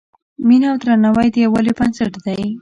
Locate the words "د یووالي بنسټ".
1.31-2.13